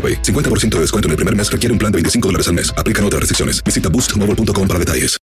AroPay. 0.00 0.22
50% 0.22 0.76
de 0.76 0.80
descuento 0.80 1.08
en 1.08 1.10
el 1.10 1.16
primer 1.16 1.36
mes 1.36 1.52
requiere 1.52 1.72
un 1.72 1.78
plan 1.78 1.92
de 1.92 1.96
25 1.96 2.28
dólares 2.28 2.48
al 2.48 2.54
mes. 2.54 2.72
Aplican 2.78 3.04
otras 3.04 3.20
restricciones. 3.20 3.62
Visita 3.62 3.90
boostmobile.com 3.90 4.66
para 4.66 4.78
detalles. 4.78 5.20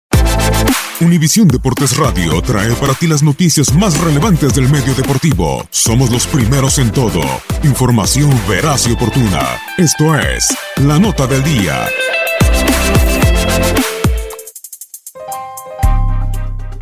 Univisión 1.01 1.49
Deportes 1.49 1.97
Radio 1.97 2.41
trae 2.41 2.73
para 2.75 2.95
ti 2.95 3.07
las 3.07 3.23
noticias 3.23 3.75
más 3.75 3.99
relevantes 4.01 4.55
del 4.55 4.69
medio 4.69 4.95
deportivo. 4.95 5.67
Somos 5.71 6.11
los 6.11 6.27
primeros 6.27 6.79
en 6.79 6.93
todo. 6.93 7.21
Información 7.63 8.31
veraz 8.49 8.87
y 8.87 8.93
oportuna. 8.93 9.59
Esto 9.77 10.17
es 10.19 10.57
La 10.77 10.99
Nota 10.99 11.27
del 11.27 11.43
Día. 11.43 11.89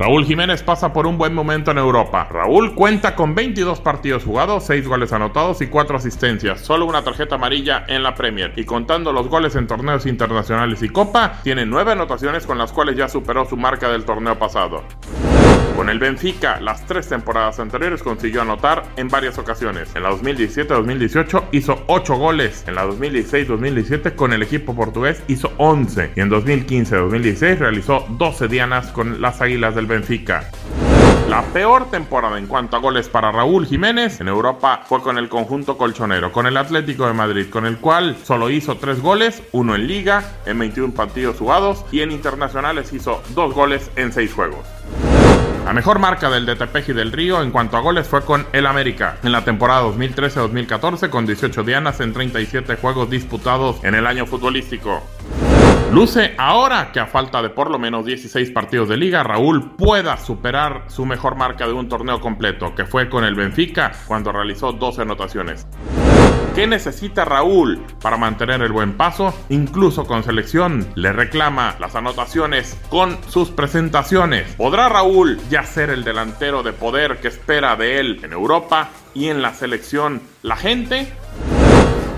Raúl 0.03 0.25
Jiménez 0.25 0.65
pasa 0.65 0.93
por 0.93 1.07
un 1.07 1.17
buen 1.17 1.33
momento 1.33 1.71
en 1.71 1.79
Europa. 1.79 2.27
Raúl 2.29 2.75
cuenta 2.75 3.15
con 3.15 3.37
22 3.37 3.79
partidos 3.79 4.25
jugados, 4.25 4.65
6 4.65 4.89
goles 4.89 5.13
anotados 5.13 5.61
y 5.63 5.69
4 5.69 5.97
asistencias, 5.97 6.61
solo 6.61 6.87
una 6.87 7.05
tarjeta 7.05 7.37
amarilla 7.37 7.85
en 7.87 8.03
la 8.03 8.17
Premier. 8.17 8.53
Y 8.57 8.65
contando 8.65 9.13
los 9.13 9.29
goles 9.29 9.55
en 9.55 9.69
torneos 9.69 10.05
internacionales 10.07 10.83
y 10.83 10.89
Copa, 10.89 11.39
tiene 11.45 11.67
9 11.67 11.93
anotaciones 11.93 12.49
con 12.49 12.59
las 12.59 12.73
cuales 12.73 12.97
ya 12.97 13.09
superó 13.09 13.45
su 13.45 13.57
marca 13.57 13.91
del 13.91 14.05
torneo 14.05 14.37
pasado. 14.37 14.83
Con 15.77 15.89
el 15.89 15.99
Benfica, 15.99 16.61
las 16.61 16.87
tres 16.87 17.09
temporadas 17.09 17.59
anteriores 17.59 18.03
consiguió 18.03 18.43
anotar 18.43 18.85
en 18.97 19.09
varias 19.09 19.39
ocasiones. 19.39 19.89
En 19.95 20.03
la 20.03 20.11
2017-2018 20.11 21.45
hizo 21.53 21.85
8 21.87 22.15
goles. 22.17 22.65
En 22.67 22.75
la 22.75 22.85
2016-2017 22.87 24.15
con 24.15 24.33
el 24.33 24.43
equipo 24.43 24.75
portugués 24.75 25.23
hizo 25.29 25.53
11. 25.57 26.13
Y 26.15 26.21
en 26.21 26.31
2015-2016 26.31 27.59
realizó 27.59 28.05
12 28.11 28.49
dianas 28.49 28.89
con 28.89 29.21
las 29.21 29.41
Águilas 29.41 29.75
del 29.75 29.87
Benfica. 29.87 30.51
La 31.29 31.43
peor 31.43 31.91
temporada 31.91 32.39
en 32.39 32.47
cuanto 32.47 32.77
a 32.77 32.81
goles 32.81 33.09
para 33.09 33.33
Raúl 33.33 33.65
Jiménez 33.65 34.21
en 34.21 34.29
Europa 34.29 34.83
fue 34.87 35.01
con 35.01 35.17
el 35.17 35.31
conjunto 35.31 35.79
colchonero, 35.79 36.31
con 36.31 36.47
el 36.47 36.59
Atlético 36.59 37.07
de 37.07 37.15
Madrid, 37.15 37.47
con 37.49 37.65
el 37.65 37.79
cual 37.79 38.17
solo 38.23 38.51
hizo 38.51 38.77
3 38.77 39.01
goles, 39.01 39.43
uno 39.53 39.75
en 39.75 39.87
liga, 39.87 40.25
en 40.45 40.59
21 40.59 40.93
partidos 40.93 41.39
jugados 41.39 41.87
y 41.91 42.01
en 42.01 42.11
internacionales 42.11 42.93
hizo 42.93 43.23
2 43.35 43.55
goles 43.55 43.91
en 43.97 44.13
6 44.13 44.35
juegos. 44.35 44.67
La 45.73 45.77
mejor 45.77 46.01
marca 46.01 46.29
del 46.29 46.45
de 46.45 46.55
Tepeji 46.55 46.93
del 46.93 47.13
Río 47.13 47.41
en 47.41 47.51
cuanto 47.51 47.79
a 47.79 47.81
goles 47.81 48.07
fue 48.07 48.23
con 48.27 48.47
el 48.53 48.67
América 48.67 49.17
en 49.23 49.33
la 49.33 49.43
temporada 49.43 49.85
2013-2014 49.85 51.09
con 51.09 51.25
18 51.25 51.63
dianas 51.63 51.99
en 52.01 52.13
37 52.13 52.77
juegos 52.77 53.09
disputados 53.09 53.83
en 53.83 53.95
el 53.95 54.07
año 54.07 54.27
futbolístico. 54.27 55.03
Luce 55.91 56.35
ahora 56.37 56.93
que 56.93 57.01
a 57.01 57.07
falta 57.07 57.41
de 57.41 57.49
por 57.49 57.71
lo 57.71 57.79
menos 57.79 58.05
16 58.05 58.51
partidos 58.51 58.91
de 58.91 58.99
liga, 58.99 59.23
Raúl 59.23 59.75
pueda 59.75 60.19
superar 60.19 60.85
su 60.89 61.07
mejor 61.07 61.37
marca 61.37 61.67
de 61.67 61.73
un 61.73 61.89
torneo 61.89 62.21
completo, 62.21 62.75
que 62.75 62.85
fue 62.85 63.09
con 63.09 63.25
el 63.25 63.35
Benfica 63.35 63.93
cuando 64.07 64.31
realizó 64.31 64.73
12 64.73 65.01
anotaciones. 65.01 65.67
¿Qué 66.55 66.67
necesita 66.67 67.25
Raúl 67.25 67.83
para 68.03 68.19
mantener 68.19 68.61
el 68.61 68.73
buen 68.73 68.95
paso? 68.95 69.35
Incluso 69.49 70.05
con 70.05 70.23
selección 70.23 70.87
le 70.95 71.11
reclama 71.11 71.77
las 71.81 71.95
anotaciones 71.95 72.77
con 72.91 73.17
sus 73.27 73.49
presentaciones. 73.49 74.53
¿Podrá 74.57 74.91
Raúl 74.91 75.41
ya 75.49 75.65
ser 75.65 75.89
el 75.89 76.05
delantero 76.05 76.63
de 76.63 76.75
poder 76.75 77.21
que 77.21 77.29
espera 77.29 77.75
de 77.77 78.01
él 78.01 78.21
en 78.23 78.33
Europa 78.33 78.91
y 79.15 79.29
en 79.29 79.41
la 79.41 79.55
selección 79.55 80.21
la 80.43 80.57
gente? 80.57 81.11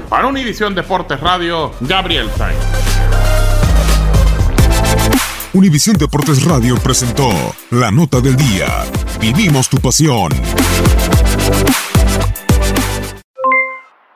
Para 0.09 0.27
Univisión 0.27 0.75
Deportes 0.75 1.21
Radio, 1.21 1.71
Gabriel 1.81 2.29
Sainz. 2.37 2.59
Univisión 5.53 5.97
Deportes 5.97 6.43
Radio 6.43 6.75
presentó 6.79 7.31
La 7.71 7.93
Nota 7.93 8.21
del 8.21 8.35
Día. 8.35 8.67
Vivimos 9.21 9.69
tu 9.69 9.79
pasión. 9.79 10.33